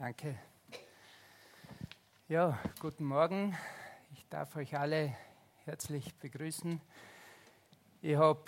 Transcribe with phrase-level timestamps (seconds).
[0.00, 0.38] Danke.
[2.28, 3.58] Ja, guten Morgen.
[4.14, 5.16] Ich darf euch alle
[5.64, 6.80] herzlich begrüßen.
[8.00, 8.44] Ich habe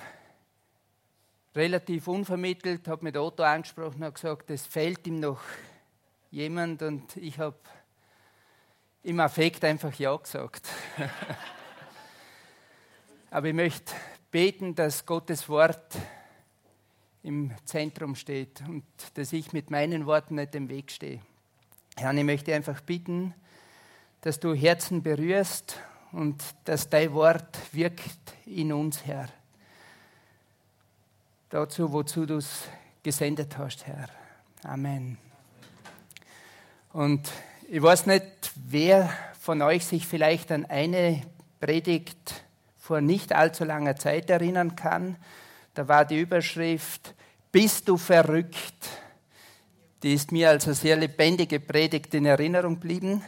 [1.56, 5.40] relativ unvermittelt, habe mit Otto angesprochen und gesagt, es fehlt ihm noch
[6.30, 7.58] jemand und ich habe
[9.03, 10.69] im Affekt einfach Ja gesagt.
[13.32, 13.92] Aber ich möchte
[14.30, 15.98] beten, dass Gottes Wort
[17.24, 21.20] im Zentrum steht und dass ich mit meinen Worten nicht im Weg stehe.
[22.01, 23.34] Herr, ich möchte einfach bitten,
[24.23, 25.77] dass du Herzen berührst
[26.12, 29.29] und dass dein Wort wirkt in uns, Herr.
[31.51, 32.62] Dazu, wozu du es
[33.02, 34.09] gesendet hast, Herr.
[34.65, 35.19] Amen.
[36.95, 37.30] Und
[37.69, 41.20] ich weiß nicht, wer von euch sich vielleicht an eine
[41.61, 42.47] Predigt
[42.78, 45.17] vor nicht allzu langer Zeit erinnern kann.
[45.75, 47.14] Da war die Überschrift,
[47.53, 48.89] bist du verrückt?
[50.03, 53.23] Die ist mir als eine sehr lebendige Predigt in Erinnerung geblieben.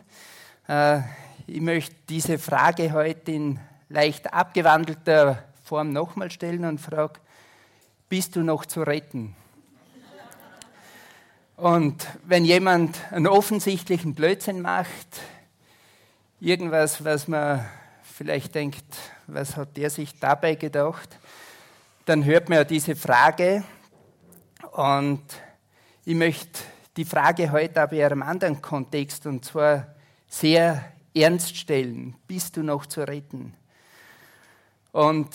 [0.67, 1.01] Äh,
[1.47, 7.21] ich möchte diese Frage heute in leicht abgewandelter Form nochmal stellen und frage,
[8.09, 9.37] bist du noch zu retten?
[11.57, 15.21] Und wenn jemand einen offensichtlichen Blödsinn macht,
[16.41, 17.69] irgendwas, was man
[18.03, 18.85] vielleicht denkt,
[19.27, 21.19] was hat der sich dabei gedacht,
[22.07, 23.63] dann hört man ja diese Frage
[24.73, 25.23] und
[26.05, 26.61] ich möchte
[26.97, 29.95] die Frage heute aber in einem anderen Kontext und zwar
[30.29, 32.17] sehr ernst stellen.
[32.27, 33.55] Bist du noch zu retten?
[34.91, 35.29] Und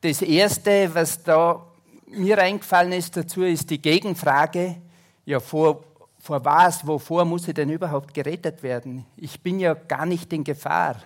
[0.00, 1.64] das Erste, was da
[2.06, 4.76] mir eingefallen ist dazu, ist die Gegenfrage,
[5.24, 5.84] ja, vor,
[6.18, 9.06] vor was, wovor muss ich denn überhaupt gerettet werden?
[9.16, 10.96] Ich bin ja gar nicht in Gefahr.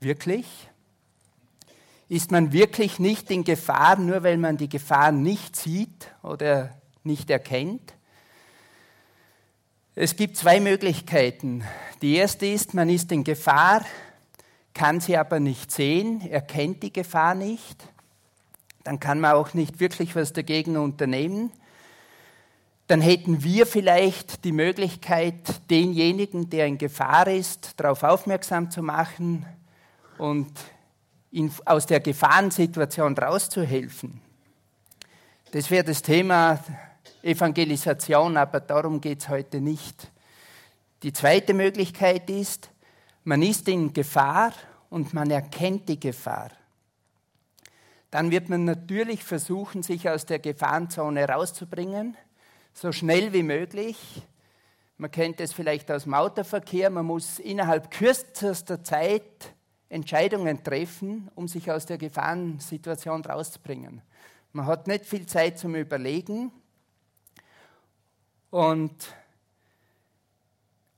[0.00, 0.46] Wirklich?
[2.08, 6.70] Ist man wirklich nicht in Gefahr, nur weil man die Gefahr nicht sieht oder
[7.04, 7.94] nicht erkennt?
[9.96, 11.62] Es gibt zwei Möglichkeiten.
[12.02, 13.84] Die erste ist, man ist in Gefahr,
[14.74, 17.84] kann sie aber nicht sehen, erkennt die Gefahr nicht.
[18.82, 21.52] Dann kann man auch nicht wirklich was dagegen unternehmen.
[22.88, 29.46] Dann hätten wir vielleicht die Möglichkeit, denjenigen, der in Gefahr ist, darauf aufmerksam zu machen
[30.18, 30.50] und
[31.30, 34.20] ihn aus der Gefahrensituation rauszuhelfen.
[35.52, 36.58] Das wäre das Thema
[37.22, 40.10] Evangelisation, aber darum geht es heute nicht.
[41.02, 42.70] Die zweite Möglichkeit ist,
[43.24, 44.52] man ist in Gefahr
[44.90, 46.50] und man erkennt die Gefahr.
[48.10, 52.16] Dann wird man natürlich versuchen, sich aus der Gefahrenzone rauszubringen,
[52.72, 54.22] so schnell wie möglich.
[54.98, 59.52] Man kennt es vielleicht aus dem Autoverkehr, man muss innerhalb kürzester Zeit
[59.88, 64.02] Entscheidungen treffen, um sich aus der Gefahrensituation rauszubringen.
[64.52, 66.52] Man hat nicht viel Zeit zum Überlegen
[68.54, 68.94] und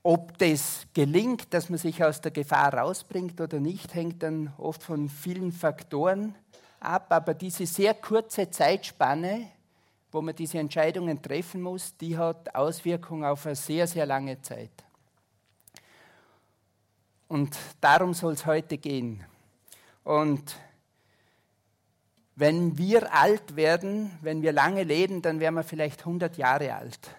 [0.02, 4.82] ob das gelingt, dass man sich aus der Gefahr rausbringt oder nicht, hängt dann oft
[4.82, 6.34] von vielen Faktoren
[6.80, 7.06] ab.
[7.08, 9.48] Aber diese sehr kurze Zeitspanne,
[10.12, 14.84] wo man diese Entscheidungen treffen muss, die hat Auswirkungen auf eine sehr, sehr lange Zeit.
[17.26, 19.24] Und darum soll es heute gehen.
[20.04, 20.56] Und
[22.34, 27.16] wenn wir alt werden, wenn wir lange leben, dann werden wir vielleicht 100 Jahre alt.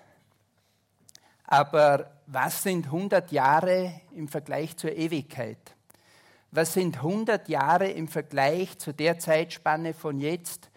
[1.48, 5.58] Aber was sind 100 Jahre im Vergleich zur Ewigkeit?
[6.52, 10.70] Was sind 100 Jahre im Vergleich zu der Zeitspanne von jetzt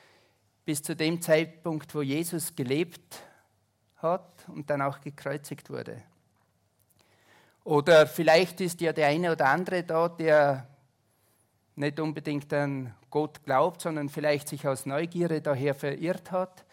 [0.64, 3.22] bis zu dem Zeitpunkt, wo Jesus gelebt
[3.96, 6.02] hat und dann auch gekreuzigt wurde?
[7.64, 10.66] Oder vielleicht ist ja der eine oder andere da, der
[11.74, 16.64] nicht unbedingt an Gott glaubt, sondern vielleicht sich aus Neugierde daher verirrt hat,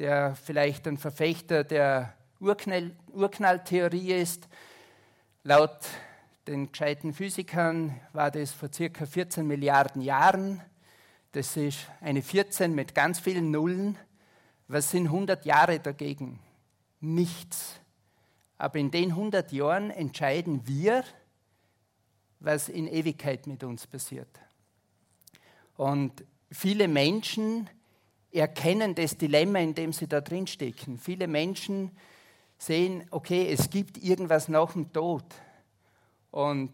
[0.00, 4.48] der vielleicht ein Verfechter der Urknall, Urknalltheorie ist.
[5.44, 5.78] Laut
[6.46, 10.60] den gescheiten Physikern war das vor circa 14 Milliarden Jahren.
[11.32, 13.98] Das ist eine 14 mit ganz vielen Nullen.
[14.68, 16.40] Was sind 100 Jahre dagegen?
[17.00, 17.80] Nichts.
[18.58, 21.04] Aber in den 100 Jahren entscheiden wir,
[22.40, 24.28] was in Ewigkeit mit uns passiert.
[25.76, 27.68] Und viele Menschen
[28.30, 30.98] erkennen das Dilemma, in dem sie da drin stecken.
[30.98, 31.90] Viele Menschen
[32.64, 35.24] sehen, okay, es gibt irgendwas nach dem Tod.
[36.30, 36.72] Und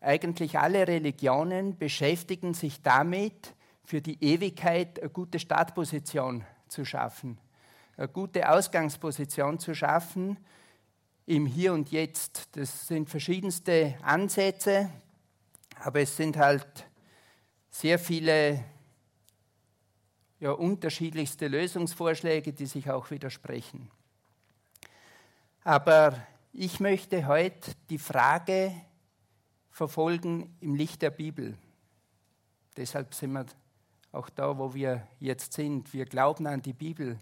[0.00, 7.38] eigentlich alle Religionen beschäftigen sich damit, für die Ewigkeit eine gute Startposition zu schaffen
[7.96, 10.38] eine gute Ausgangsposition zu schaffen
[11.26, 12.48] im Hier und Jetzt.
[12.56, 14.90] Das sind verschiedenste Ansätze,
[15.80, 16.86] aber es sind halt
[17.70, 18.64] sehr viele
[20.40, 23.90] ja, unterschiedlichste Lösungsvorschläge, die sich auch widersprechen.
[25.64, 26.16] Aber
[26.52, 28.74] ich möchte heute die Frage
[29.70, 31.56] verfolgen im Licht der Bibel.
[32.76, 33.46] Deshalb sind wir
[34.10, 35.92] auch da, wo wir jetzt sind.
[35.94, 37.16] Wir glauben an die Bibel.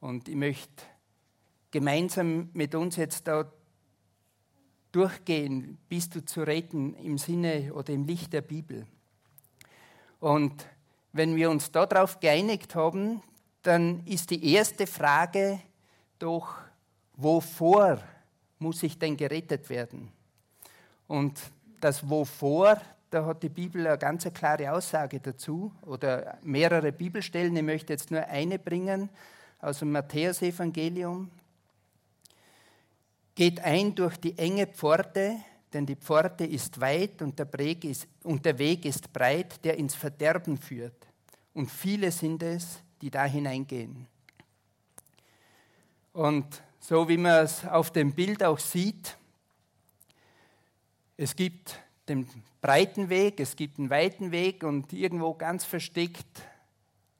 [0.00, 0.84] Und ich möchte
[1.70, 3.50] gemeinsam mit uns jetzt da
[4.92, 8.86] durchgehen, bist du zu retten im Sinne oder im Licht der Bibel.
[10.20, 10.66] Und
[11.12, 13.22] wenn wir uns darauf geeinigt haben,
[13.62, 15.58] dann ist die erste Frage
[16.18, 16.58] doch,
[17.22, 18.02] wovor
[18.58, 20.10] muss ich denn gerettet werden?
[21.06, 21.38] Und
[21.80, 22.80] das Wovor,
[23.10, 27.56] da hat die Bibel eine ganz klare Aussage dazu oder mehrere Bibelstellen.
[27.56, 29.10] Ich möchte jetzt nur eine bringen
[29.60, 31.30] aus dem Matthäusevangelium.
[33.34, 35.36] Geht ein durch die enge Pforte,
[35.72, 37.48] denn die Pforte ist weit und der,
[37.84, 41.06] ist, und der Weg ist breit, der ins Verderben führt.
[41.54, 44.06] Und viele sind es, die da hineingehen.
[46.12, 49.16] Und so wie man es auf dem Bild auch sieht,
[51.16, 52.28] es gibt den
[52.60, 56.42] breiten Weg, es gibt einen weiten Weg und irgendwo ganz versteckt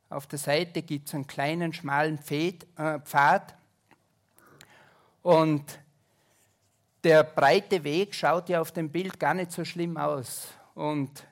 [0.09, 3.55] auf der Seite gibt es einen kleinen, schmalen äh, Pfad.
[5.23, 5.79] Und
[7.05, 10.49] der breite Weg schaut ja auf dem Bild gar nicht so schlimm aus.
[10.75, 11.25] Und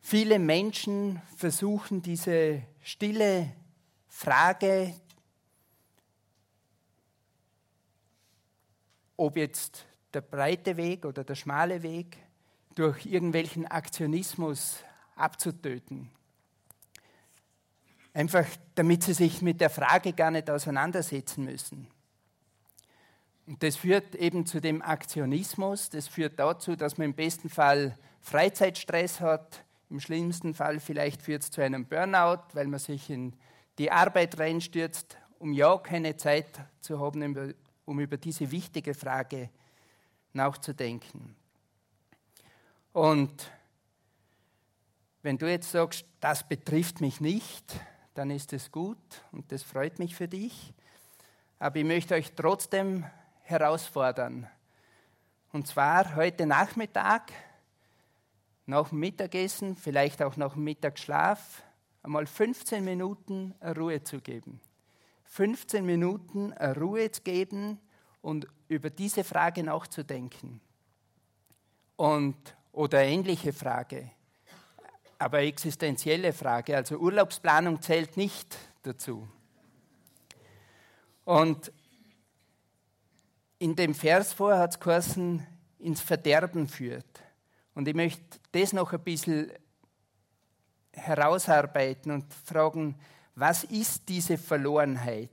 [0.00, 3.52] viele Menschen versuchen diese stille
[4.08, 4.94] Frage,
[9.20, 9.84] ob jetzt
[10.14, 12.16] der breite Weg oder der schmale Weg
[12.74, 14.78] durch irgendwelchen Aktionismus
[15.14, 16.10] abzutöten.
[18.14, 21.86] Einfach damit sie sich mit der Frage gar nicht auseinandersetzen müssen.
[23.46, 27.98] Und das führt eben zu dem Aktionismus, das führt dazu, dass man im besten Fall
[28.20, 33.34] Freizeitstress hat, im schlimmsten Fall vielleicht führt es zu einem Burnout, weil man sich in
[33.76, 37.54] die Arbeit reinstürzt, um ja keine Zeit zu haben,
[37.90, 39.50] um über diese wichtige Frage
[40.32, 41.34] nachzudenken.
[42.92, 43.50] Und
[45.22, 47.74] wenn du jetzt sagst, das betrifft mich nicht,
[48.14, 48.96] dann ist es gut
[49.32, 50.72] und das freut mich für dich.
[51.58, 53.04] Aber ich möchte euch trotzdem
[53.42, 54.48] herausfordern.
[55.52, 57.32] Und zwar heute Nachmittag,
[58.66, 61.64] nach dem Mittagessen, vielleicht auch nach dem Mittagsschlaf,
[62.04, 64.60] einmal 15 Minuten Ruhe zu geben.
[65.30, 67.78] 15 Minuten Ruhe zu geben
[68.20, 70.60] und über diese Frage nachzudenken.
[71.96, 72.36] Und,
[72.72, 74.10] oder ähnliche Frage,
[75.18, 79.28] aber existenzielle Frage, also Urlaubsplanung zählt nicht dazu.
[81.24, 81.72] Und
[83.60, 85.46] in dem Vers vorher hat es geheißen,
[85.78, 87.20] ins Verderben führt.
[87.74, 89.52] Und ich möchte das noch ein bisschen
[90.92, 92.98] herausarbeiten und fragen,
[93.34, 95.30] was ist diese Verlorenheit?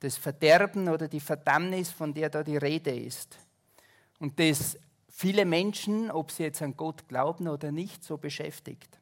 [0.00, 3.36] Das Verderben oder die Verdammnis, von der da die Rede ist.
[4.18, 4.78] Und das
[5.08, 8.98] viele Menschen, ob sie jetzt an Gott glauben oder nicht, so beschäftigt.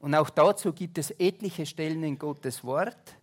[0.00, 3.16] Und auch dazu gibt es etliche Stellen in Gottes Wort.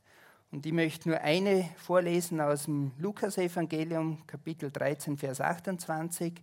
[0.51, 6.33] Und ich möchte nur eine vorlesen aus dem Lukasevangelium, Kapitel 13, Vers 28,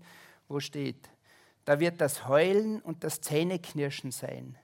[0.47, 1.09] wo steht,
[1.65, 4.57] da wird das Heulen und das Zähneknirschen sein,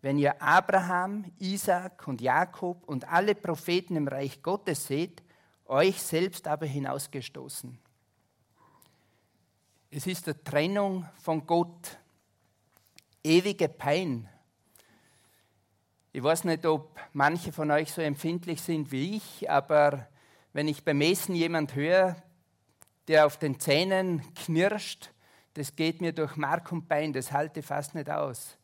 [0.00, 5.22] wenn ihr Abraham, Isaac und Jakob und alle Propheten im Reich Gottes seht,
[5.66, 7.78] euch selbst aber hinausgestoßen.
[9.90, 11.98] Es ist der Trennung von Gott,
[13.22, 14.28] ewige Pein,
[16.18, 20.08] ich weiß nicht, ob manche von euch so empfindlich sind wie ich, aber
[20.52, 22.16] wenn ich beim Essen jemand höre,
[23.06, 25.10] der auf den Zähnen knirscht,
[25.54, 28.57] das geht mir durch Mark und Bein, das halte fast nicht aus.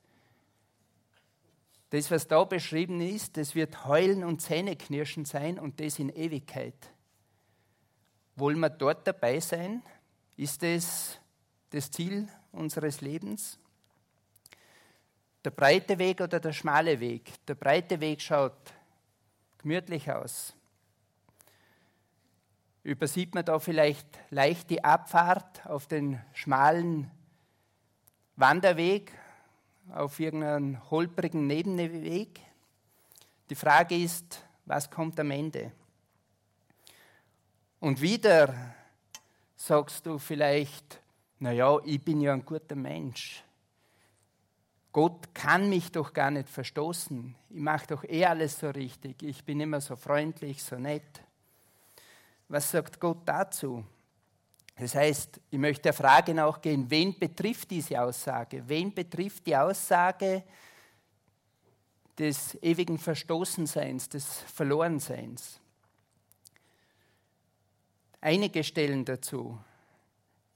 [1.95, 6.75] Das, was da beschrieben ist, das wird Heulen und Zähneknirschen sein und das in Ewigkeit.
[8.35, 9.81] Wollen wir dort dabei sein?
[10.37, 11.21] Ist das
[11.71, 13.61] das Ziel unseres Lebens?
[15.45, 17.31] Der breite Weg oder der schmale Weg?
[17.47, 18.75] Der breite Weg schaut
[19.59, 20.53] gemütlich aus.
[22.83, 27.09] Übersieht man da vielleicht leicht die Abfahrt auf den schmalen
[28.35, 29.13] Wanderweg,
[29.93, 32.41] auf irgendeinen holprigen Nebenweg?
[33.51, 35.73] Die Frage ist, was kommt am Ende?
[37.81, 38.55] Und wieder
[39.57, 41.01] sagst du vielleicht,
[41.39, 43.45] naja, ich bin ja ein guter Mensch.
[44.93, 47.35] Gott kann mich doch gar nicht verstoßen.
[47.51, 49.23] Ich mache doch eh alles so richtig.
[49.23, 51.23] Ich bin immer so freundlich, so nett.
[52.49, 53.85] Was sagt Gott dazu?
[54.77, 58.63] Das heißt, ich möchte der Frage nachgehen, wen betrifft diese Aussage?
[58.67, 60.43] Wen betrifft die Aussage
[62.19, 65.61] des ewigen Verstoßenseins, des Verlorenseins?
[68.25, 69.59] einige Stellen dazu.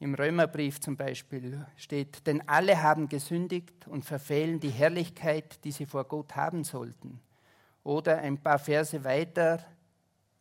[0.00, 5.84] Im Römerbrief zum Beispiel steht, denn alle haben gesündigt und verfehlen die Herrlichkeit, die sie
[5.84, 7.20] vor Gott haben sollten.
[7.84, 9.64] Oder ein paar Verse weiter,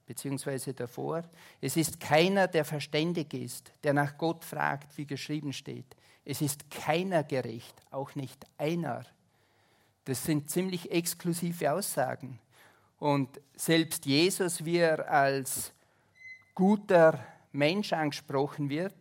[0.07, 1.23] beziehungsweise davor,
[1.61, 5.95] es ist keiner, der verständig ist, der nach Gott fragt, wie geschrieben steht.
[6.25, 9.05] Es ist keiner gerecht, auch nicht einer.
[10.05, 12.39] Das sind ziemlich exklusive Aussagen.
[12.99, 15.71] Und selbst Jesus, wie er als
[16.55, 18.95] guter Mensch angesprochen wird,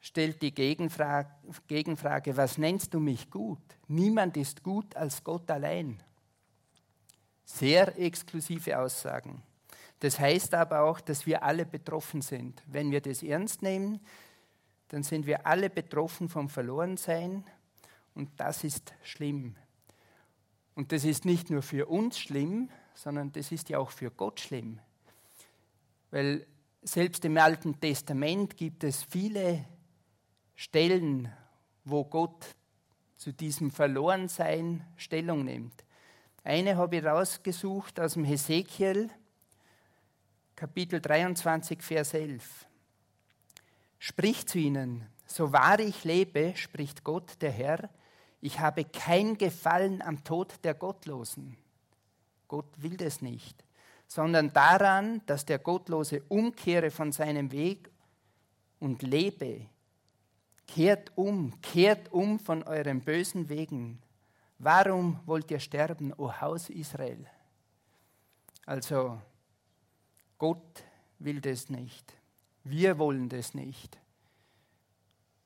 [0.00, 1.30] stellt die Gegenfrage,
[1.66, 3.60] Gegenfrage, was nennst du mich gut?
[3.88, 6.02] Niemand ist gut als Gott allein.
[7.44, 9.42] Sehr exklusive Aussagen.
[10.00, 12.62] Das heißt aber auch, dass wir alle betroffen sind.
[12.66, 14.00] Wenn wir das ernst nehmen,
[14.88, 17.44] dann sind wir alle betroffen vom Verlorensein
[18.14, 19.56] und das ist schlimm.
[20.74, 24.40] Und das ist nicht nur für uns schlimm, sondern das ist ja auch für Gott
[24.40, 24.78] schlimm.
[26.10, 26.46] Weil
[26.82, 29.64] selbst im Alten Testament gibt es viele
[30.54, 31.32] Stellen,
[31.84, 32.54] wo Gott
[33.16, 35.84] zu diesem Verlorensein Stellung nimmt.
[36.44, 39.10] Eine habe ich rausgesucht aus dem Hesekiel,
[40.56, 42.66] Kapitel 23, Vers 11.
[43.98, 47.90] Sprich zu ihnen, so wahr ich lebe, spricht Gott der Herr,
[48.40, 51.58] ich habe kein Gefallen am Tod der Gottlosen.
[52.48, 53.64] Gott will das nicht,
[54.06, 57.90] sondern daran, dass der Gottlose umkehre von seinem Weg
[58.80, 59.66] und lebe.
[60.66, 64.00] Kehrt um, kehrt um von euren bösen Wegen.
[64.58, 67.26] Warum wollt ihr sterben, o Haus Israel?
[68.64, 69.20] Also,
[70.38, 70.84] Gott
[71.18, 72.12] will das nicht.
[72.64, 73.98] Wir wollen das nicht.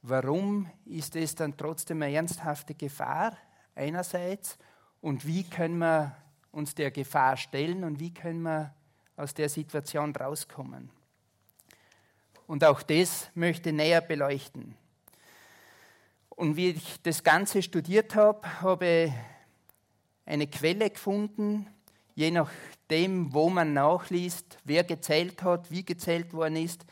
[0.02, 3.36] Warum ist es dann trotzdem eine ernsthafte Gefahr
[3.74, 4.56] einerseits
[5.00, 6.16] und wie können wir
[6.52, 8.74] uns der Gefahr stellen und wie können wir
[9.16, 10.90] aus der Situation rauskommen?
[12.46, 14.74] Und auch das möchte ich näher beleuchten.
[16.30, 19.12] Und wie ich das Ganze studiert habe, habe ich
[20.24, 21.66] eine Quelle gefunden,
[22.20, 26.84] je nachdem, wo man nachliest, wer gezählt hat, wie gezählt worden ist,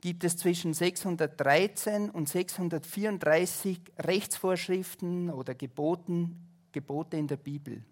[0.00, 7.84] gibt es zwischen 613 und 634 Rechtsvorschriften oder Geboten, Gebote in der Bibel.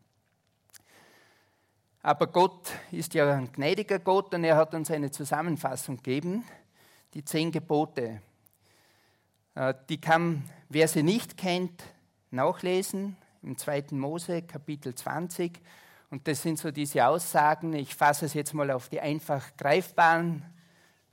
[2.02, 6.44] Aber Gott ist ja ein gnädiger Gott und er hat uns eine Zusammenfassung gegeben,
[7.14, 8.20] die zehn Gebote.
[9.54, 11.84] Äh, die kann, wer sie nicht kennt,
[12.32, 13.84] nachlesen im 2.
[13.92, 15.60] Mose Kapitel 20.
[16.10, 20.44] Und das sind so diese Aussagen, ich fasse es jetzt mal auf die einfach greifbaren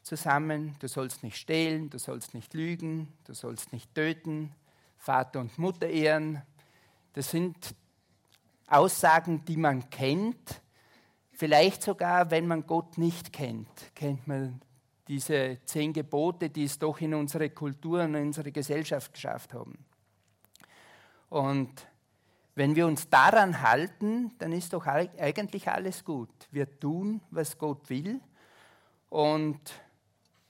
[0.01, 0.75] zusammen.
[0.79, 4.55] Du sollst nicht stehlen, du sollst nicht lügen, du sollst nicht töten,
[4.97, 6.41] Vater und Mutter ehren.
[7.13, 7.75] Das sind
[8.65, 10.61] Aussagen, die man kennt.
[11.31, 14.61] Vielleicht sogar, wenn man Gott nicht kennt, kennt man
[15.07, 19.77] diese zehn Gebote, die es doch in unsere Kultur und in unsere Gesellschaft geschafft haben.
[21.29, 21.87] Und
[22.57, 26.29] wenn wir uns daran halten, dann ist doch eigentlich alles gut.
[26.49, 28.19] Wir tun, was Gott will.
[29.09, 29.59] Und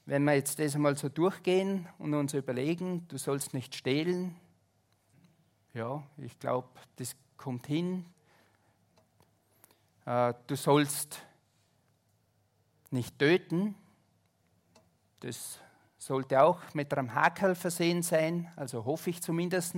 [0.06, 4.38] wenn wir jetzt das einmal so durchgehen und uns überlegen, du sollst nicht stehlen,
[5.74, 8.06] ja, ich glaube, das kommt hin.
[10.06, 11.22] Äh, du sollst
[12.90, 13.76] nicht töten,
[15.20, 15.60] das
[15.98, 19.76] sollte auch mit einem Hakel versehen sein, also hoffe ich zumindest.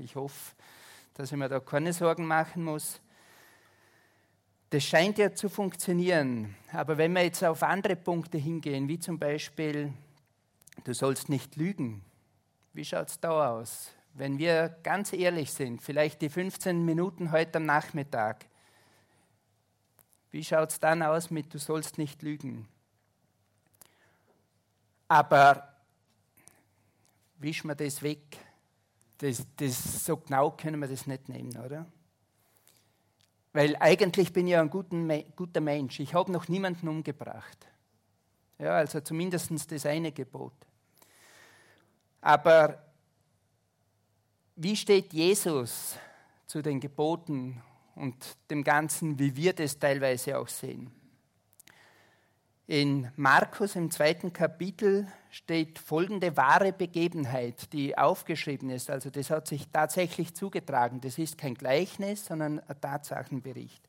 [0.00, 0.56] Ich hoffe,
[1.18, 3.00] dass ich mir da keine Sorgen machen muss.
[4.70, 6.54] Das scheint ja zu funktionieren.
[6.72, 9.92] Aber wenn wir jetzt auf andere Punkte hingehen, wie zum Beispiel,
[10.84, 12.04] du sollst nicht lügen,
[12.72, 13.90] wie schaut es da aus?
[14.14, 18.46] Wenn wir ganz ehrlich sind, vielleicht die 15 Minuten heute am Nachmittag,
[20.30, 22.68] wie schaut es dann aus mit, du sollst nicht lügen?
[25.08, 25.74] Aber
[27.38, 28.38] wisch mir das weg.
[29.18, 31.86] Das, das, so genau können wir das nicht nehmen, oder?
[33.52, 36.00] Weil eigentlich bin ich ja ein guter Mensch.
[36.00, 37.66] Ich habe noch niemanden umgebracht.
[38.58, 40.54] Ja, also zumindest das eine Gebot.
[42.20, 42.82] Aber
[44.56, 45.96] wie steht Jesus
[46.46, 47.62] zu den Geboten
[47.94, 50.90] und dem Ganzen, wie wir das teilweise auch sehen?
[52.68, 58.90] In Markus im zweiten Kapitel steht folgende wahre Begebenheit, die aufgeschrieben ist.
[58.90, 61.00] Also das hat sich tatsächlich zugetragen.
[61.00, 63.82] Das ist kein Gleichnis, sondern ein Tatsachenbericht.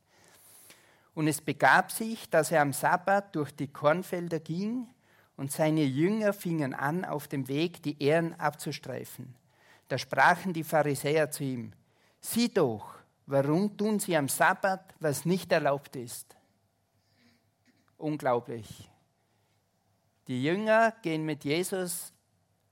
[1.13, 4.87] Und es begab sich, dass er am Sabbat durch die Kornfelder ging
[5.35, 9.35] und seine Jünger fingen an, auf dem Weg die Ähren abzustreifen.
[9.89, 11.73] Da sprachen die Pharisäer zu ihm,
[12.21, 12.95] sieh doch,
[13.25, 16.38] warum tun sie am Sabbat, was nicht erlaubt ist?
[17.99, 18.89] Unglaublich.
[20.27, 22.13] Die Jünger gehen mit Jesus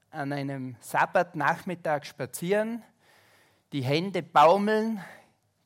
[0.09, 2.83] an einem Sabbatnachmittag spazieren,
[3.73, 5.03] die Hände baumeln,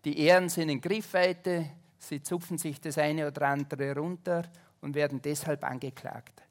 [0.03, 4.43] die Ehren sind in Griffweite, sie zupfen sich das eine oder andere runter
[4.81, 6.41] und werden deshalb angeklagt.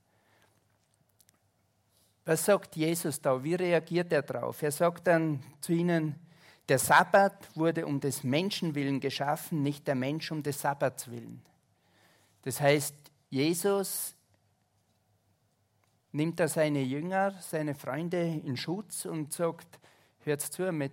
[2.25, 3.43] Was sagt Jesus da?
[3.43, 4.63] Wie reagiert er darauf?
[4.63, 6.15] Er sagt dann zu ihnen,
[6.69, 11.43] der Sabbat wurde um des Menschen willen geschaffen, nicht der Mensch um des Sabbats willen.
[12.43, 12.95] Das heißt,
[13.31, 14.15] Jesus
[16.13, 19.79] nimmt er seine Jünger, seine Freunde in Schutz und sagt,
[20.25, 20.93] hört zu, mit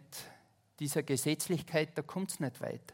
[0.79, 2.94] dieser Gesetzlichkeit, da kommt es nicht weit.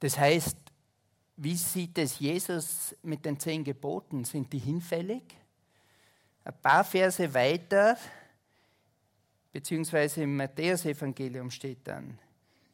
[0.00, 0.58] Das heißt,
[1.36, 4.24] wie sieht es Jesus mit den zehn Geboten?
[4.24, 5.22] Sind die hinfällig?
[6.44, 7.96] Ein paar Verse weiter
[9.50, 12.18] beziehungsweise im Matthäusevangelium steht dann,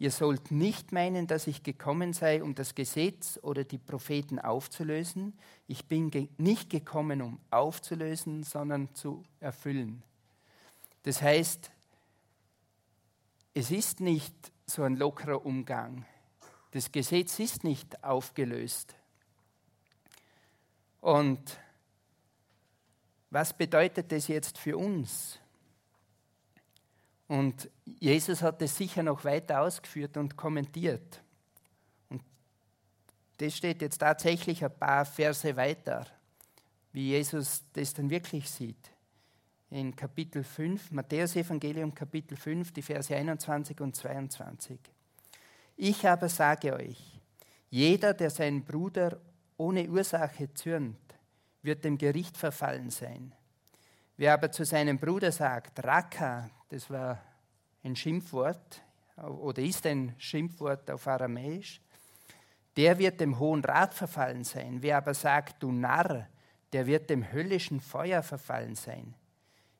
[0.00, 5.38] ihr sollt nicht meinen, dass ich gekommen sei, um das Gesetz oder die Propheten aufzulösen.
[5.69, 10.02] Ich bin ge nicht gekommen, um aufzulösen, sondern zu erfüllen.
[11.02, 11.71] Das heißt,
[13.52, 14.35] es ist nicht
[14.66, 16.07] so ein lockerer Umgang.
[16.71, 18.95] Das Gesetz ist nicht aufgelöst.
[21.02, 21.59] Und
[23.28, 25.38] was bedeutet das jetzt für uns?
[27.30, 27.70] Und
[28.00, 31.22] Jesus hat es sicher noch weiter ausgeführt und kommentiert.
[32.08, 32.25] Und
[33.37, 36.08] das steht jetzt tatsächlich ein paar Verse weiter,
[36.92, 38.90] wie Jesus das dann wirklich sieht.
[39.70, 44.80] In Kapitel 5, Matthäus Evangelium Kapitel 5, die Verse 21 und 22.
[45.76, 47.20] Ich aber sage euch,
[47.70, 49.20] jeder, der seinen Bruder
[49.56, 50.99] ohne Ursache zürnt,
[51.62, 53.32] wird dem Gericht verfallen sein.
[54.16, 57.21] Wer aber zu seinem Bruder sagt, Raka, das war
[57.85, 58.83] ein Schimpfwort
[59.17, 61.81] oder ist ein Schimpfwort auf Aramäisch,
[62.77, 64.79] der wird dem Hohen Rat verfallen sein.
[64.81, 66.27] Wer aber sagt, du Narr,
[66.73, 69.15] der wird dem höllischen Feuer verfallen sein.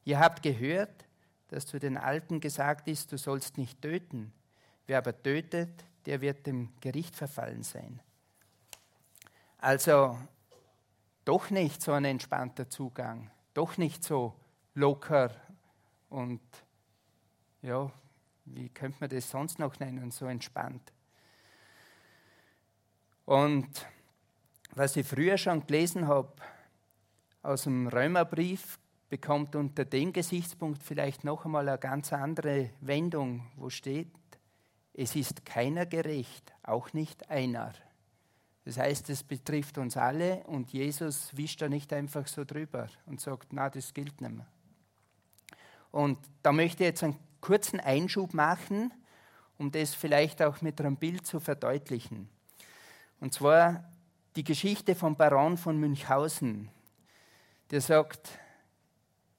[0.05, 1.07] Ihr habt gehört,
[1.49, 4.33] dass zu den Alten gesagt ist, du sollst nicht töten.
[4.87, 8.01] Wer aber tötet, der wird dem Gericht verfallen sein.
[9.59, 10.19] Also
[11.25, 14.35] doch nicht so ein entspannter Zugang doch nicht so
[14.75, 15.31] locker
[16.09, 16.41] und
[17.63, 17.91] ja,
[18.45, 20.93] wie könnte man das sonst noch nennen, so entspannt.
[23.25, 23.87] Und
[24.75, 26.33] was ich früher schon gelesen habe
[27.43, 33.69] aus dem Römerbrief, bekommt unter dem Gesichtspunkt vielleicht noch einmal eine ganz andere Wendung, wo
[33.69, 34.09] steht,
[34.95, 37.73] es ist keiner gerecht, auch nicht einer.
[38.65, 43.21] Das heißt, es betrifft uns alle und Jesus wischt da nicht einfach so drüber und
[43.21, 44.47] sagt, na, das gilt nicht mehr.
[45.91, 48.93] Und da möchte ich jetzt einen kurzen Einschub machen,
[49.59, 52.29] um das vielleicht auch mit einem Bild zu verdeutlichen.
[53.21, 53.85] Und zwar
[54.37, 56.71] die Geschichte vom Baron von Münchhausen.
[57.71, 58.31] Der sagt,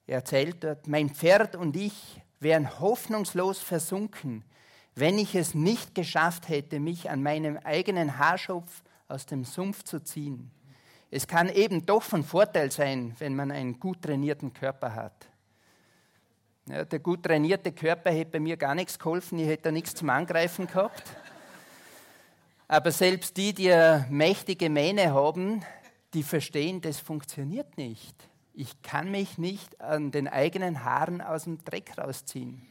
[0.06, 4.44] er erzählt dort, mein Pferd und ich wären hoffnungslos versunken,
[4.94, 10.00] wenn ich es nicht geschafft hätte, mich an meinem eigenen Haarschopf aus dem Sumpf zu
[10.02, 10.50] ziehen.
[11.10, 15.28] Es kann eben doch von Vorteil sein, wenn man einen gut trainierten Körper hat.
[16.66, 19.94] Ja, der gut trainierte Körper hätte bei mir gar nichts geholfen, ich hätte da nichts
[19.94, 21.02] zum Angreifen gehabt.
[22.68, 25.64] Aber selbst die, die eine mächtige Mähne haben,
[26.14, 28.14] die verstehen, das funktioniert nicht.
[28.54, 32.66] Ich kann mich nicht an den eigenen Haaren aus dem Dreck rausziehen.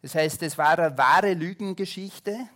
[0.00, 2.48] Das heißt, es war eine wahre Lügengeschichte,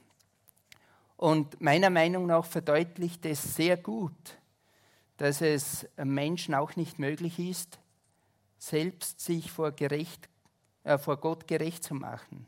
[1.16, 4.12] und meiner Meinung nach verdeutlicht es sehr gut,
[5.16, 7.79] dass es Menschen auch nicht möglich ist,
[8.59, 10.29] selbst sich vor, gerecht,
[10.87, 12.46] äh, vor Gott gerecht zu machen.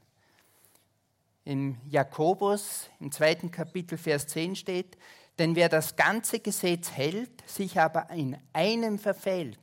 [1.44, 4.96] Im Jakobus, im zweiten Kapitel, Vers 10 steht,
[5.40, 9.58] denn wer das ganze Gesetz hält, sich aber in einem verfällt,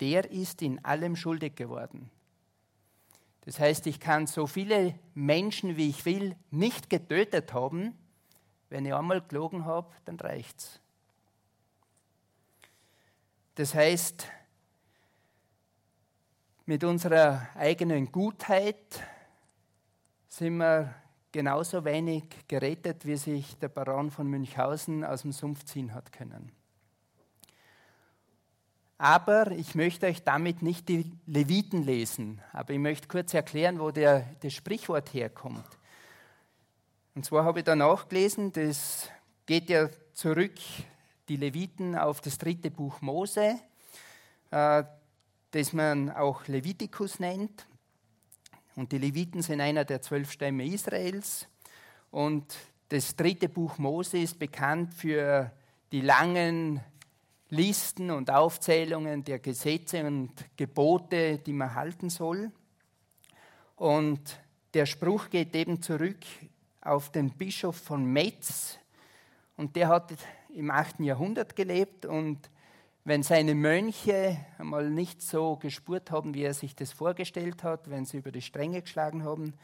[0.00, 2.08] der ist in allem schuldig geworden.
[3.46, 7.98] Das heißt, ich kann so viele Menschen, wie ich will, nicht getötet haben,
[8.70, 10.80] wenn ich einmal gelogen habe, dann reicht's.
[13.56, 14.28] Das heißt,
[16.66, 19.02] mit unserer eigenen Gutheit
[20.28, 20.94] sind wir
[21.30, 26.52] genauso wenig gerettet, wie sich der Baron von Münchhausen aus dem Sumpf ziehen hat können.
[28.96, 33.90] Aber ich möchte euch damit nicht die Leviten lesen, aber ich möchte kurz erklären, wo
[33.90, 35.66] der, das Sprichwort herkommt.
[37.14, 39.10] Und zwar habe ich da nachgelesen, das
[39.44, 40.54] geht ja zurück,
[41.28, 43.58] die Leviten, auf das dritte Buch Mose,
[44.50, 44.84] äh,
[45.54, 47.68] das man auch Levitikus nennt.
[48.74, 51.46] Und die Leviten sind einer der zwölf Stämme Israels.
[52.10, 52.56] Und
[52.88, 55.52] das dritte Buch Mose ist bekannt für
[55.92, 56.80] die langen
[57.50, 62.50] Listen und Aufzählungen der Gesetze und Gebote, die man halten soll.
[63.76, 64.40] Und
[64.74, 66.24] der Spruch geht eben zurück
[66.80, 68.76] auf den Bischof von Metz.
[69.56, 70.14] Und der hat
[70.48, 70.98] im 8.
[70.98, 72.06] Jahrhundert gelebt.
[72.06, 72.50] Und
[73.04, 78.06] wenn seine Mönche einmal nicht so gespurt haben, wie er sich das vorgestellt hat, wenn
[78.06, 79.54] sie über die Stränge geschlagen haben,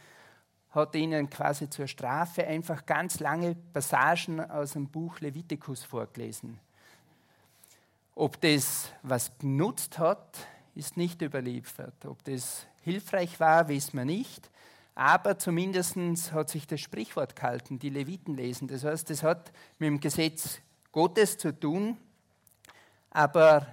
[0.71, 6.61] hat er ihnen quasi zur Strafe einfach ganz lange Passagen aus dem Buch Levitikus vorgelesen.
[8.15, 12.05] Ob das was genutzt hat, ist nicht überliefert.
[12.05, 14.51] Ob das hilfreich war, wissen wir nicht.
[14.95, 15.97] Aber zumindest
[16.33, 18.69] hat sich das Sprichwort gehalten, die Leviten lesen.
[18.69, 20.61] Das heißt, das hat mit dem Gesetz
[20.93, 21.97] Gottes zu tun,
[23.11, 23.67] aber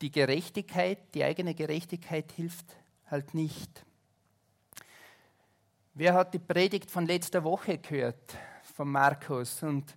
[0.00, 2.76] die Gerechtigkeit, die eigene Gerechtigkeit hilft
[3.10, 3.84] halt nicht.
[5.94, 8.36] Wer hat die Predigt von letzter Woche gehört,
[8.74, 9.62] von Markus?
[9.62, 9.96] Und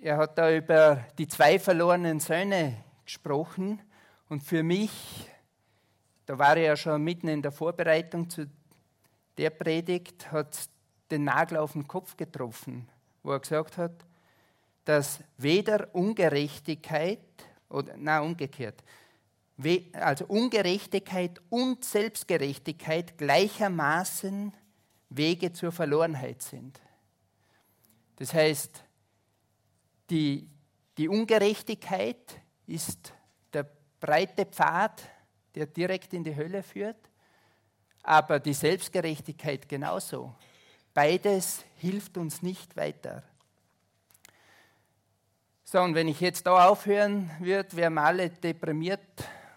[0.00, 3.80] er hat da über die zwei verlorenen Söhne gesprochen.
[4.28, 5.28] Und für mich,
[6.26, 8.46] da war er ja schon mitten in der Vorbereitung zu
[9.38, 10.68] der Predigt hat
[11.10, 12.88] den Nagel auf den Kopf getroffen,
[13.22, 14.04] wo er gesagt hat,
[14.84, 17.20] dass weder Ungerechtigkeit
[17.68, 18.82] oder na umgekehrt,
[19.92, 24.52] also Ungerechtigkeit und Selbstgerechtigkeit gleichermaßen
[25.10, 26.80] Wege zur Verlorenheit sind.
[28.16, 28.82] Das heißt,
[30.10, 30.48] die,
[30.98, 33.12] die Ungerechtigkeit ist
[33.52, 33.68] der
[34.00, 35.02] breite Pfad,
[35.54, 37.12] der direkt in die Hölle führt
[38.02, 40.34] aber die Selbstgerechtigkeit genauso.
[40.92, 43.22] Beides hilft uns nicht weiter.
[45.72, 49.00] So, und wenn ich jetzt da aufhören würde, wären wir alle deprimiert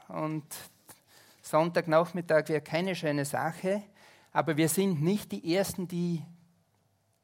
[0.08, 0.46] und
[1.42, 3.84] Sonntagnachmittag wäre keine schöne Sache,
[4.32, 6.24] aber wir sind nicht die Ersten, die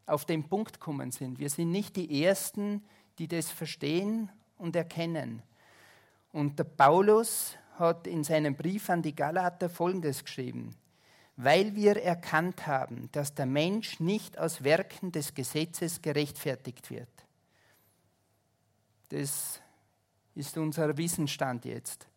[0.05, 1.39] auf den Punkt kommen sind.
[1.39, 2.83] Wir sind nicht die Ersten,
[3.17, 5.41] die das verstehen und erkennen.
[6.33, 10.75] Und der Paulus hat in seinem Brief an die Galater Folgendes geschrieben
[11.37, 17.20] weil wir erkannt haben, dass der Mensch nicht aus Werken des Gesetzes gerechtfertigt wird.
[19.11, 19.61] Das
[20.35, 22.07] ist unser Wissensstand jetzt.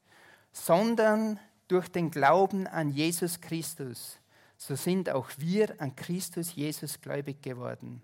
[0.52, 4.18] Sondern durch den Glauben an Jesus Christus.
[4.56, 8.00] So sind auch wir an Christus Jesus gläubig geworden,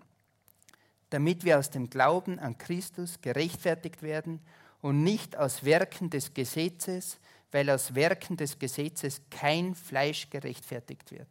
[1.09, 4.41] damit wir aus dem Glauben an Christus gerechtfertigt werden
[4.81, 7.17] und nicht aus Werken des Gesetzes,
[7.51, 11.29] weil aus Werken des Gesetzes kein Fleisch gerechtfertigt wird.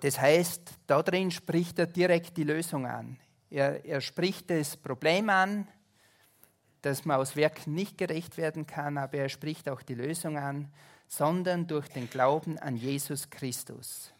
[0.00, 3.18] Das heißt, darin spricht er direkt die Lösung an.
[3.50, 5.68] Er, er spricht das Problem an,
[6.82, 10.72] dass man aus Werken nicht gerecht werden kann, aber er spricht auch die Lösung an,
[11.08, 14.12] sondern durch den Glauben an Jesus Christus.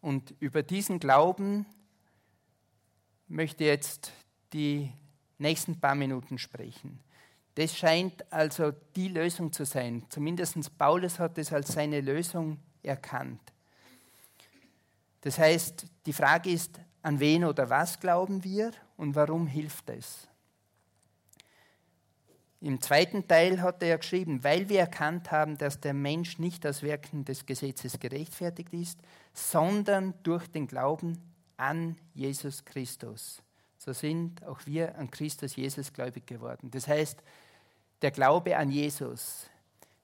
[0.00, 1.66] Und über diesen Glauben
[3.28, 4.12] möchte ich jetzt
[4.52, 4.92] die
[5.38, 7.00] nächsten paar Minuten sprechen.
[7.54, 10.04] Das scheint also die Lösung zu sein.
[10.08, 13.40] Zumindest Paulus hat es als seine Lösung erkannt.
[15.20, 20.28] Das heißt, die Frage ist, an wen oder was glauben wir und warum hilft es?
[22.60, 26.82] Im zweiten Teil hat er geschrieben, weil wir erkannt haben, dass der Mensch nicht aus
[26.82, 29.00] Werken des Gesetzes gerechtfertigt ist,
[29.32, 31.18] sondern durch den Glauben
[31.56, 33.42] an Jesus Christus
[33.84, 36.70] so sind auch wir an Christus Jesus gläubig geworden.
[36.70, 37.20] Das heißt,
[38.00, 39.50] der Glaube an Jesus,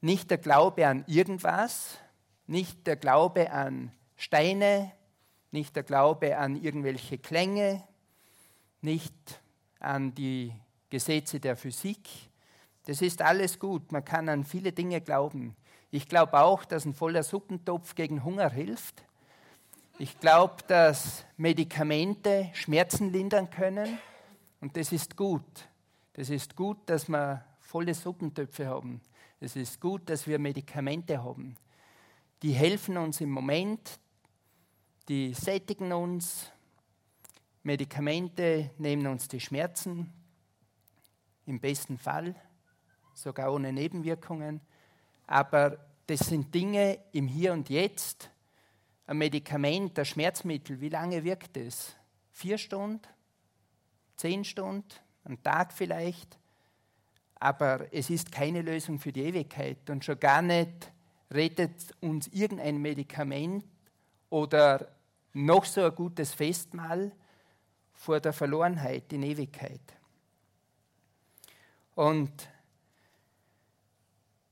[0.00, 1.98] nicht der Glaube an irgendwas,
[2.48, 4.90] nicht der Glaube an Steine,
[5.50, 7.82] nicht der Glaube an irgendwelche Klänge,
[8.80, 9.14] nicht
[9.80, 10.52] an die
[10.90, 12.08] Gesetze der Physik.
[12.86, 15.56] Das ist alles gut, man kann an viele Dinge glauben.
[15.90, 19.02] Ich glaube auch, dass ein voller Suppentopf gegen Hunger hilft.
[19.98, 23.98] Ich glaube, dass Medikamente Schmerzen lindern können
[24.60, 25.68] und das ist gut.
[26.12, 29.00] Das ist gut, dass wir volle Suppentöpfe haben.
[29.40, 31.56] Es ist gut, dass wir Medikamente haben.
[32.42, 33.98] Die helfen uns im Moment,
[35.08, 36.52] die sättigen uns.
[37.62, 40.12] Medikamente nehmen uns die Schmerzen,
[41.46, 42.34] im besten Fall,
[43.14, 44.60] sogar ohne Nebenwirkungen.
[45.26, 48.30] Aber das sind Dinge im Hier und Jetzt,
[49.06, 51.96] ein Medikament, ein Schmerzmittel, wie lange wirkt es?
[52.30, 53.00] Vier Stunden?
[54.16, 54.88] Zehn Stunden?
[55.24, 56.38] Ein Tag vielleicht?
[57.36, 60.92] Aber es ist keine Lösung für die Ewigkeit und schon gar nicht
[61.30, 63.64] rettet uns irgendein Medikament
[64.30, 64.97] oder
[65.32, 67.12] noch so ein gutes Festmahl
[67.94, 69.80] vor der Verlorenheit in Ewigkeit.
[71.94, 72.48] Und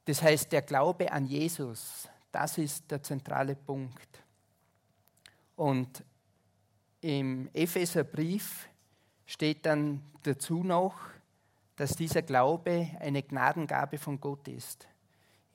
[0.04, 4.22] das heißt, der Glaube an Jesus, das ist der zentrale Punkt.
[5.56, 6.04] Und
[7.00, 8.68] im Epheserbrief
[9.26, 10.96] steht dann dazu noch,
[11.76, 14.88] dass dieser Glaube eine Gnadengabe von Gott ist.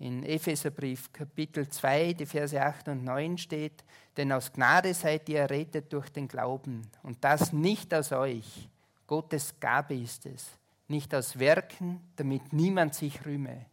[0.02, 3.84] In Epheserbrief Kapitel 2, die Verse 8 und 9 steht,
[4.18, 8.68] denn aus Gnade seid ihr errettet durch den Glauben und das nicht aus euch.
[9.06, 13.68] Gottes Gabe ist es, nicht aus Werken, damit niemand sich rühme.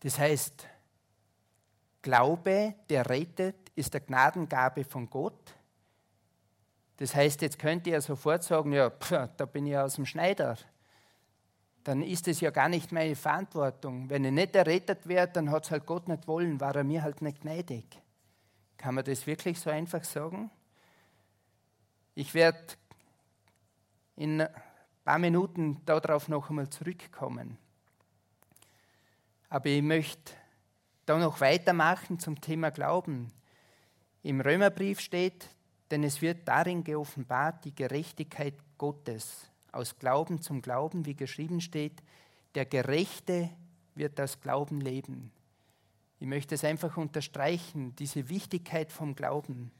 [0.00, 0.66] Das heißt,
[2.02, 5.54] Glaube, der rettet, ist eine Gnadengabe von Gott.
[6.98, 10.58] Das heißt, jetzt könnt ihr sofort sagen, ja, pf, da bin ich aus dem Schneider
[11.84, 14.08] dann ist es ja gar nicht meine Verantwortung.
[14.08, 17.02] Wenn ich nicht errettet werde, dann hat es halt Gott nicht wollen, war er mir
[17.02, 17.84] halt nicht gnädig.
[18.76, 20.50] Kann man das wirklich so einfach sagen?
[22.14, 22.74] Ich werde
[24.16, 24.48] in ein
[25.04, 27.58] paar Minuten darauf noch einmal zurückkommen.
[29.48, 30.32] Aber ich möchte
[31.06, 33.32] da noch weitermachen zum Thema Glauben.
[34.22, 35.48] Im Römerbrief steht,
[35.90, 42.02] denn es wird darin geoffenbart die Gerechtigkeit Gottes aus Glauben zum Glauben, wie geschrieben steht,
[42.54, 43.50] der Gerechte
[43.94, 45.32] wird aus Glauben leben.
[46.20, 49.72] Ich möchte es einfach unterstreichen, diese Wichtigkeit vom Glauben.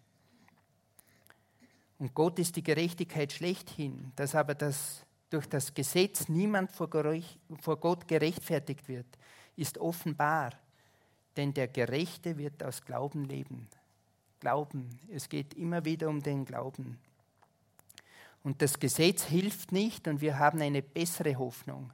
[1.99, 8.09] Und Gott ist die Gerechtigkeit schlechthin, dass aber das, durch das Gesetz niemand vor Gott
[8.09, 9.07] gerechtfertigt wird,
[9.55, 10.51] ist offenbar,
[11.37, 13.69] denn der Gerechte wird aus Glauben leben.
[14.41, 16.99] Glauben, es geht immer wieder um den Glauben.
[18.43, 21.93] Und das Gesetz hilft nicht und wir haben eine bessere Hoffnung.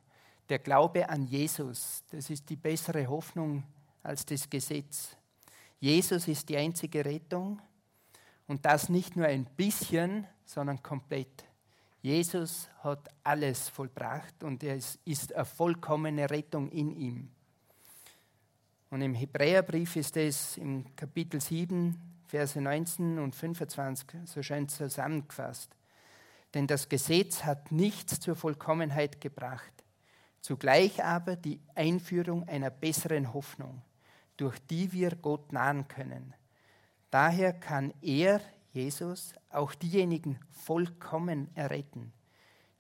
[0.49, 3.65] Der Glaube an Jesus, das ist die bessere Hoffnung
[4.03, 5.17] als das Gesetz.
[5.79, 7.61] Jesus ist die einzige Rettung
[8.47, 11.45] und das nicht nur ein bisschen, sondern komplett.
[12.01, 17.31] Jesus hat alles vollbracht und es ist eine vollkommene Rettung in ihm.
[18.91, 21.95] Und im Hebräerbrief ist es im Kapitel 7,
[22.27, 25.78] Verse 19 und 25 so schön zusammengefasst.
[26.55, 29.73] Denn das Gesetz hat nichts zur Vollkommenheit gebracht,
[30.41, 33.83] zugleich aber die Einführung einer besseren Hoffnung,
[34.37, 36.35] durch die wir Gott nahen können.
[37.11, 38.41] Daher kann er,
[38.73, 42.13] Jesus, auch diejenigen vollkommen erretten,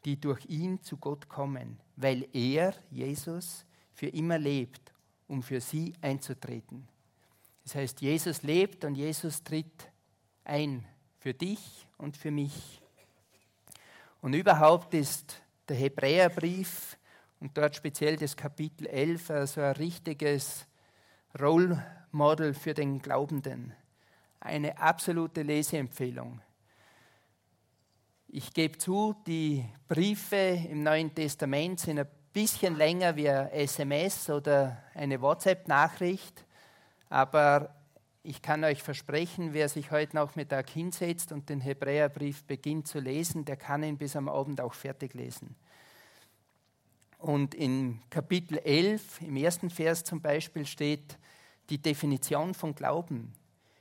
[0.04, 4.92] die durch ihn zu Gott kommen, weil er, Jesus, für immer lebt,
[5.26, 6.88] um für sie einzutreten.
[7.64, 9.90] Das heißt, Jesus lebt und Jesus tritt
[10.44, 10.86] ein
[11.18, 12.80] für dich und für mich.
[14.20, 16.96] Und überhaupt ist der Hebräerbrief
[17.38, 20.66] und dort speziell das Kapitel 11 also ein richtiges
[21.38, 23.72] Role Model für den Glaubenden.
[24.40, 26.40] Eine absolute Leseempfehlung.
[28.26, 34.28] Ich gebe zu, die Briefe im Neuen Testament sind ein bisschen länger wie ein SMS
[34.30, 36.44] oder eine WhatsApp-Nachricht,
[37.08, 37.77] aber
[38.28, 43.46] ich kann euch versprechen, wer sich heute Nachmittag hinsetzt und den Hebräerbrief beginnt zu lesen,
[43.46, 45.56] der kann ihn bis am Abend auch fertig lesen.
[47.16, 51.16] Und in Kapitel 11, im ersten Vers zum Beispiel, steht
[51.70, 53.32] die Definition von Glauben.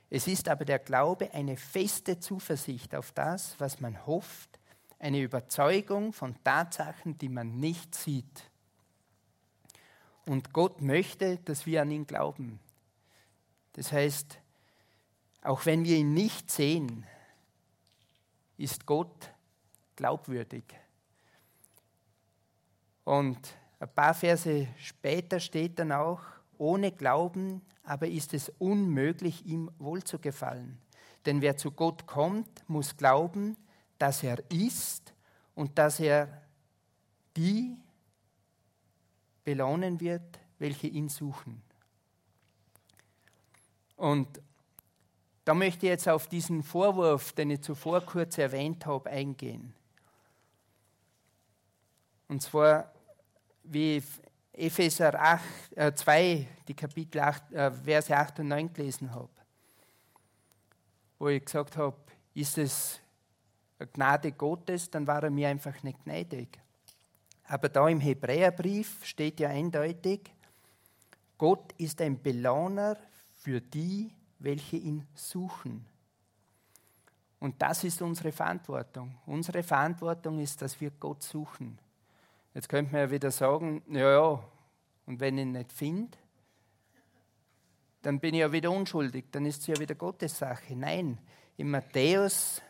[0.08, 4.58] Es ist aber der Glaube eine feste Zuversicht auf das, was man hofft,
[4.98, 8.50] eine Überzeugung von Tatsachen, die man nicht sieht.
[10.24, 12.60] Und Gott möchte, dass wir an ihn glauben.
[13.78, 14.40] Das heißt,
[15.42, 17.06] auch wenn wir ihn nicht sehen,
[18.56, 19.32] ist Gott
[19.94, 20.64] glaubwürdig.
[23.04, 23.38] Und
[23.78, 26.20] ein paar Verse später steht dann auch,
[26.58, 30.76] ohne Glauben aber ist es unmöglich, ihm wohlzugefallen.
[31.24, 33.56] Denn wer zu Gott kommt, muss glauben,
[33.96, 35.14] dass er ist
[35.54, 36.42] und dass er
[37.36, 37.76] die
[39.44, 41.62] belohnen wird, welche ihn suchen.
[43.98, 44.40] Und
[45.44, 49.74] da möchte ich jetzt auf diesen Vorwurf, den ich zuvor kurz erwähnt habe, eingehen.
[52.28, 52.92] Und zwar,
[53.64, 54.02] wie
[54.52, 55.42] Epheser 8,
[55.76, 59.30] äh 2, die Kapitel 8, äh, Verse 8 und 9 gelesen habe,
[61.18, 61.96] wo ich gesagt habe,
[62.34, 63.00] ist es
[63.80, 66.60] eine Gnade Gottes, dann war er mir einfach nicht gnädig.
[67.44, 70.30] Aber da im Hebräerbrief steht ja eindeutig,
[71.36, 72.96] Gott ist ein Belohner
[73.38, 75.84] für die, welche ihn suchen.
[77.40, 79.16] Und das ist unsere Verantwortung.
[79.26, 81.78] Unsere Verantwortung ist, dass wir Gott suchen.
[82.52, 84.44] Jetzt könnte man ja wieder sagen, ja, ja,
[85.06, 86.18] und wenn ich ihn nicht finde,
[88.02, 90.74] dann bin ich ja wieder unschuldig, dann ist es ja wieder Gottes Sache.
[90.74, 91.18] Nein,
[91.56, 92.60] in Matthäus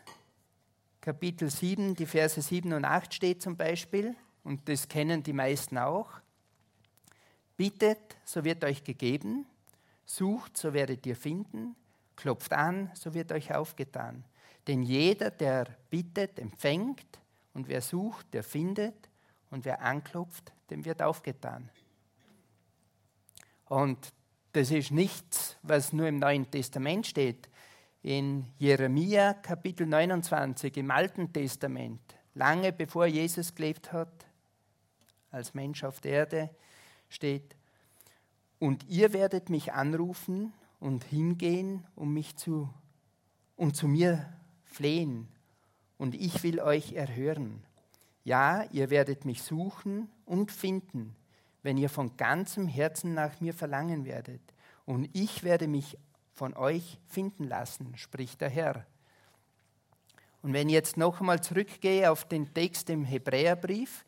[1.01, 5.77] Kapitel 7, die Verse 7 und 8 steht zum Beispiel, und das kennen die meisten
[5.77, 6.09] auch,
[7.57, 9.45] bittet, so wird euch gegeben,
[10.09, 11.75] Sucht, so werdet ihr finden.
[12.15, 14.25] Klopft an, so wird euch aufgetan.
[14.67, 17.05] Denn jeder, der bittet, empfängt,
[17.53, 19.07] und wer sucht, der findet,
[19.51, 21.69] und wer anklopft, dem wird aufgetan.
[23.65, 24.11] Und
[24.53, 27.47] das ist nichts, was nur im Neuen Testament steht.
[28.01, 32.01] In Jeremia Kapitel 29 im Alten Testament,
[32.33, 34.25] lange bevor Jesus gelebt hat,
[35.29, 36.49] als Mensch auf der Erde,
[37.09, 37.58] steht,
[38.59, 42.69] und ihr werdet mich anrufen und hingehen, um mich zu
[43.55, 44.31] und zu mir
[44.63, 45.27] flehen,
[45.97, 47.61] und ich will euch erhören.
[48.23, 51.15] Ja, ihr werdet mich suchen und finden,
[51.61, 54.41] wenn ihr von ganzem Herzen nach mir verlangen werdet.
[54.85, 55.97] Und ich werde mich
[56.33, 58.85] von euch finden lassen, spricht der Herr.
[60.41, 64.05] Und wenn ich jetzt noch einmal zurückgehe auf den Text im Hebräerbrief,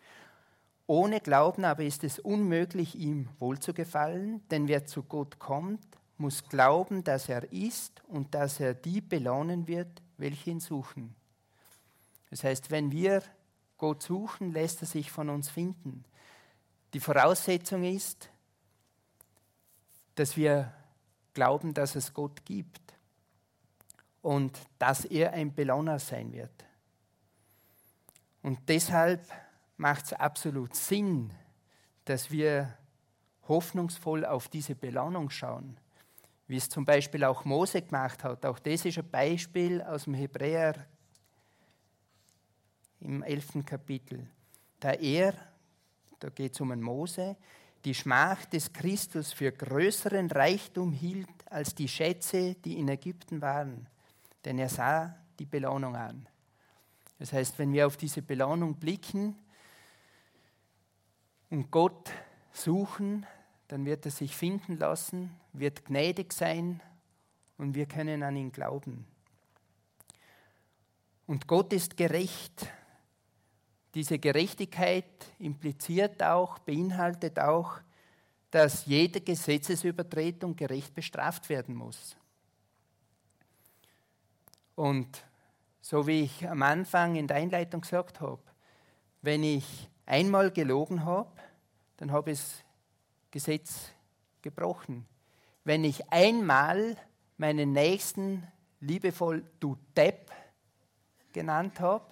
[0.91, 5.79] ohne Glauben aber ist es unmöglich, ihm wohlzugefallen, denn wer zu Gott kommt,
[6.17, 11.15] muss glauben, dass er ist und dass er die belohnen wird, welche ihn suchen.
[12.29, 13.23] Das heißt, wenn wir
[13.77, 16.03] Gott suchen, lässt er sich von uns finden.
[16.93, 18.29] Die Voraussetzung ist,
[20.15, 20.73] dass wir
[21.33, 22.81] glauben, dass es Gott gibt
[24.21, 26.65] und dass er ein Belohner sein wird.
[28.43, 29.21] Und deshalb
[29.81, 31.33] macht es absolut Sinn,
[32.05, 32.77] dass wir
[33.47, 35.75] hoffnungsvoll auf diese Belohnung schauen,
[36.47, 38.45] wie es zum Beispiel auch Mose gemacht hat.
[38.45, 40.75] Auch das ist ein Beispiel aus dem Hebräer
[42.99, 44.27] im elften Kapitel.
[44.79, 45.33] Da er,
[46.19, 47.35] da geht es um einen Mose,
[47.83, 53.87] die Schmach des Christus für größeren Reichtum hielt als die Schätze, die in Ägypten waren.
[54.45, 56.27] Denn er sah die Belohnung an.
[57.17, 59.35] Das heißt, wenn wir auf diese Belohnung blicken
[61.51, 62.09] und Gott
[62.53, 63.25] suchen,
[63.67, 66.81] dann wird er sich finden lassen, wird gnädig sein
[67.57, 69.05] und wir können an ihn glauben.
[71.27, 72.67] Und Gott ist gerecht.
[73.93, 75.05] Diese Gerechtigkeit
[75.39, 77.79] impliziert auch, beinhaltet auch,
[78.49, 82.15] dass jede Gesetzesübertretung gerecht bestraft werden muss.
[84.75, 85.23] Und
[85.81, 88.41] so wie ich am Anfang in der Einleitung gesagt habe,
[89.21, 91.31] wenn ich einmal gelogen habe,
[92.01, 92.63] dann habe ich das
[93.29, 93.91] Gesetz
[94.41, 95.05] gebrochen.
[95.63, 96.97] Wenn ich einmal
[97.37, 98.47] meinen Nächsten
[98.79, 100.31] liebevoll du Depp
[101.31, 102.11] genannt habe,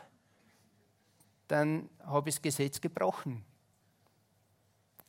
[1.47, 3.43] dann habe ich das Gesetz gebrochen.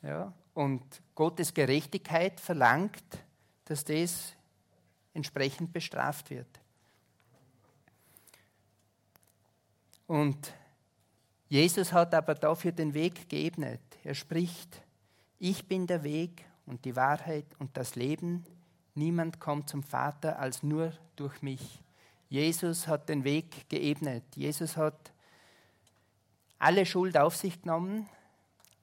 [0.01, 0.33] Ja?
[0.55, 3.05] Und Gottes Gerechtigkeit verlangt,
[3.67, 4.33] dass das
[5.13, 6.59] entsprechend bestraft wird.
[10.07, 10.55] Und
[11.51, 13.81] Jesus hat aber dafür den Weg geebnet.
[14.05, 14.83] Er spricht,
[15.41, 18.45] ich bin der Weg und die Wahrheit und das Leben.
[18.95, 21.83] Niemand kommt zum Vater als nur durch mich.
[22.29, 24.23] Jesus hat den Weg geebnet.
[24.37, 25.13] Jesus hat
[26.61, 28.09] alle Schuld auf sich genommen.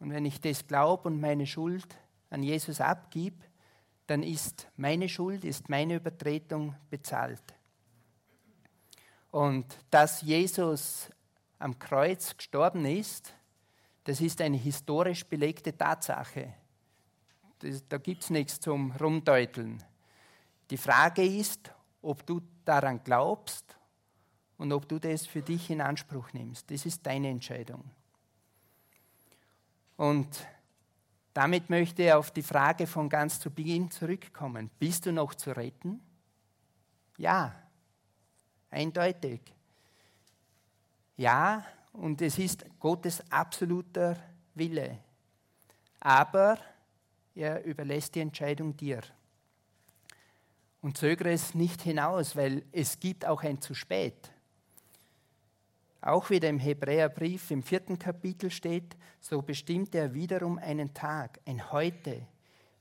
[0.02, 1.88] Und wenn ich das glaube und meine Schuld
[2.30, 3.34] an Jesus abgib,
[4.08, 7.42] dann ist meine Schuld, ist meine Übertretung bezahlt.
[9.32, 11.10] Und dass Jesus
[11.60, 13.34] am Kreuz gestorben ist,
[14.04, 16.54] das ist eine historisch belegte Tatsache.
[17.60, 19.84] Das, da gibt es nichts zum Rumdeuteln.
[20.70, 23.78] Die Frage ist, ob du daran glaubst
[24.58, 26.70] und ob du das für dich in Anspruch nimmst.
[26.72, 27.84] Das ist deine Entscheidung.
[29.98, 30.48] Und
[31.34, 34.70] damit möchte ich auf die Frage von ganz zu Beginn zurückkommen.
[34.80, 36.02] Bist du noch zu retten?
[37.18, 37.56] Ja,
[38.70, 39.42] eindeutig.
[41.18, 44.16] Ja, und es ist Gottes absoluter
[44.54, 45.00] Wille.
[46.00, 46.60] Aber
[47.34, 49.02] er überlässt die Entscheidung dir.
[50.82, 54.32] Und zögere es nicht hinaus, weil es gibt auch ein zu spät.
[56.02, 61.72] Auch wieder im Hebräerbrief im vierten Kapitel steht, so bestimmt er wiederum einen Tag, ein
[61.72, 62.28] Heute,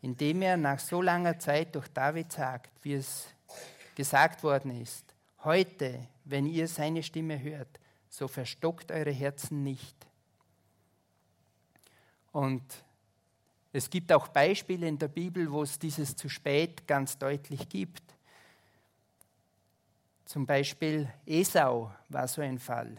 [0.02, 3.28] in dem er nach so langer Zeit durch David sagt, wie es
[3.94, 9.96] gesagt worden ist, heute, wenn ihr seine Stimme hört, so verstockt eure Herzen nicht.
[12.32, 12.62] Und
[13.72, 18.02] es gibt auch Beispiele in der Bibel, wo es dieses zu spät ganz deutlich gibt.
[20.24, 22.96] Zum Beispiel Esau war so ein Fall.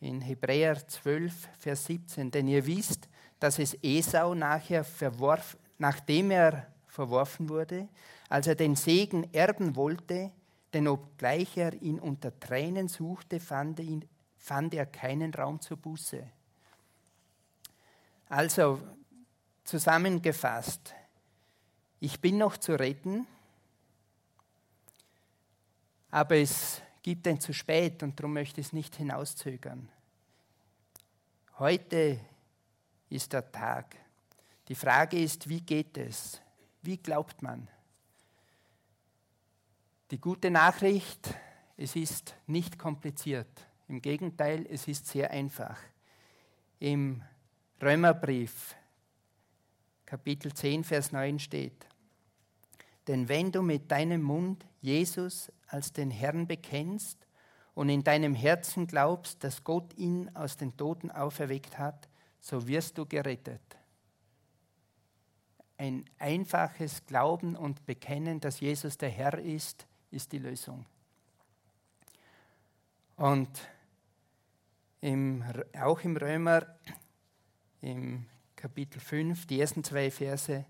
[0.00, 2.30] In Hebräer 12, Vers 17.
[2.30, 3.08] Denn ihr wisst,
[3.38, 7.88] dass es Esau nachher verworf, nachdem er verworfen wurde,
[8.28, 10.32] als er den Segen erben wollte,
[10.72, 14.04] denn obgleich er ihn unter Tränen suchte, fand ihn,
[14.40, 16.26] fand er keinen Raum zur Buße.
[18.28, 18.80] Also
[19.64, 20.94] zusammengefasst,
[22.00, 23.26] ich bin noch zu retten,
[26.10, 29.88] aber es gibt ein zu spät und darum möchte ich es nicht hinauszögern.
[31.58, 32.18] Heute
[33.10, 33.94] ist der Tag.
[34.68, 36.40] Die Frage ist, wie geht es?
[36.82, 37.68] Wie glaubt man?
[40.10, 41.34] Die gute Nachricht,
[41.76, 43.69] es ist nicht kompliziert.
[43.90, 45.76] Im Gegenteil, es ist sehr einfach.
[46.78, 47.22] Im
[47.82, 48.76] Römerbrief,
[50.06, 51.88] Kapitel 10, Vers 9 steht,
[53.08, 57.26] denn wenn du mit deinem Mund Jesus als den Herrn bekennst
[57.74, 62.96] und in deinem Herzen glaubst, dass Gott ihn aus den Toten auferweckt hat, so wirst
[62.96, 63.76] du gerettet.
[65.78, 70.86] Ein einfaches Glauben und Bekennen, dass Jesus der Herr ist, ist die Lösung.
[73.16, 73.50] Und
[75.00, 75.44] im,
[75.80, 76.66] auch im Römer,
[77.80, 78.26] im
[78.56, 80.64] Kapitel 5, die ersten zwei Verse,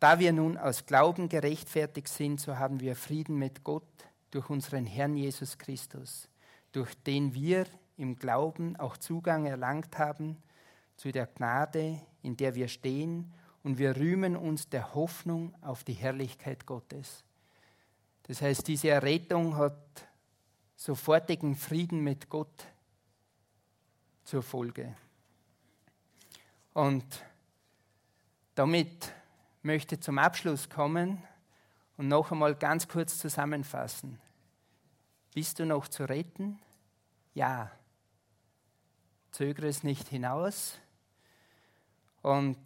[0.00, 3.84] da wir nun aus Glauben gerechtfertigt sind, so haben wir Frieden mit Gott
[4.30, 6.28] durch unseren Herrn Jesus Christus,
[6.72, 7.66] durch den wir
[7.96, 10.42] im Glauben auch Zugang erlangt haben
[10.96, 15.94] zu der Gnade, in der wir stehen, und wir rühmen uns der Hoffnung auf die
[15.94, 17.24] Herrlichkeit Gottes.
[18.22, 20.06] Das heißt, diese Errettung hat
[20.76, 22.66] sofortigen Frieden mit Gott
[24.26, 24.94] zur Folge.
[26.74, 27.24] Und
[28.56, 29.14] damit
[29.62, 31.22] möchte ich zum Abschluss kommen
[31.96, 34.20] und noch einmal ganz kurz zusammenfassen.
[35.32, 36.58] Bist du noch zu retten?
[37.34, 37.70] Ja.
[39.30, 40.78] Zögere es nicht hinaus.
[42.20, 42.58] Und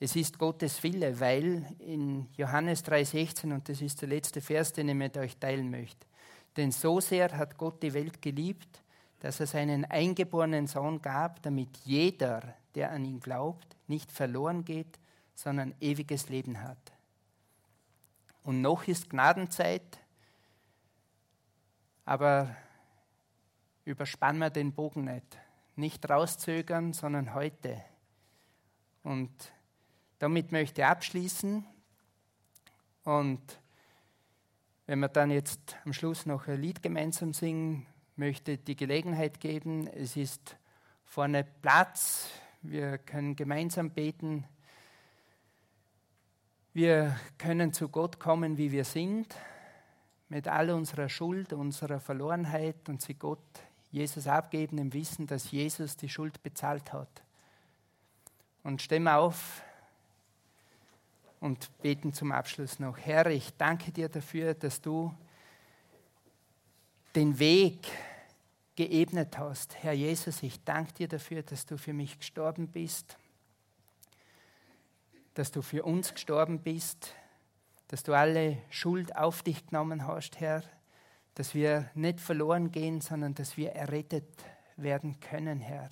[0.00, 4.88] es ist Gottes Wille, weil in Johannes 3,16, und das ist der letzte Vers, den
[4.88, 6.06] ich mit euch teilen möchte,
[6.56, 8.82] denn so sehr hat Gott die Welt geliebt,
[9.20, 14.98] dass er seinen eingeborenen Sohn gab, damit jeder, der an ihn glaubt, nicht verloren geht,
[15.34, 16.78] sondern ewiges Leben hat.
[18.42, 19.98] Und noch ist Gnadenzeit,
[22.04, 22.54] aber
[23.84, 25.38] überspannen wir den Bogen nicht.
[25.74, 27.82] Nicht rauszögern, sondern heute.
[29.02, 29.30] Und
[30.18, 31.66] damit möchte ich abschließen.
[33.04, 33.60] Und
[34.86, 37.86] wenn wir dann jetzt am Schluss noch ein Lied gemeinsam singen,
[38.16, 39.86] möchte die Gelegenheit geben.
[39.88, 40.56] Es ist
[41.04, 42.30] vorne Platz.
[42.62, 44.44] Wir können gemeinsam beten.
[46.72, 49.34] Wir können zu Gott kommen, wie wir sind
[50.28, 53.38] mit all unserer Schuld, unserer Verlorenheit und sie Gott,
[53.90, 57.22] Jesus abgeben im Wissen, dass Jesus die Schuld bezahlt hat.
[58.62, 59.62] Und stehen auf
[61.40, 62.98] und beten zum Abschluss noch.
[62.98, 65.14] Herr, ich danke dir dafür, dass du
[67.16, 67.88] den Weg
[68.74, 69.82] geebnet hast.
[69.82, 73.16] Herr Jesus, ich danke dir dafür, dass du für mich gestorben bist,
[75.32, 77.14] dass du für uns gestorben bist,
[77.88, 80.62] dass du alle Schuld auf dich genommen hast, Herr,
[81.34, 84.28] dass wir nicht verloren gehen, sondern dass wir errettet
[84.76, 85.88] werden können, Herr,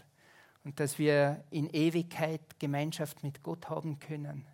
[0.62, 4.46] und dass wir in Ewigkeit Gemeinschaft mit Gott haben können.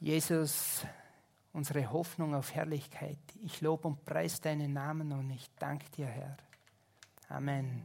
[0.00, 0.84] Jesus,
[1.56, 6.36] unsere Hoffnung auf Herrlichkeit, ich lobe und preise deinen Namen und ich danke dir, Herr.
[7.30, 7.82] Amen.